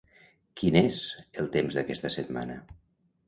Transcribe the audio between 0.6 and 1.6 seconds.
Quin és el